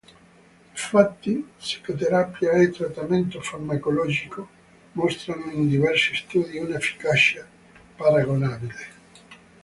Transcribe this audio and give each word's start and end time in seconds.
Di 0.71 0.79
fatti, 0.79 1.47
psicoterapia 1.59 2.53
e 2.53 2.71
trattamento 2.71 3.39
farmacologico, 3.39 4.47
mostrano 4.93 5.51
in 5.51 5.69
diversi 5.69 6.15
studi 6.15 6.57
una 6.57 6.77
efficacia 6.77 7.45
paragonabile. 7.97 8.85